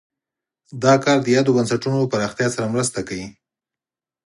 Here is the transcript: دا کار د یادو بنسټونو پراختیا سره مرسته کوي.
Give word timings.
دا 0.83 0.93
کار 1.03 1.17
د 1.21 1.27
یادو 1.35 1.55
بنسټونو 1.57 2.09
پراختیا 2.11 2.47
سره 2.55 2.71
مرسته 2.73 2.99
کوي. 3.07 3.27